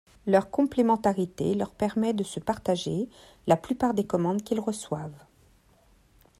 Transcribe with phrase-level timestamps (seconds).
[0.25, 3.07] Leur complémentarité leur permet de se partager
[3.45, 5.25] la plupart des commandes qu'ils reçoivent.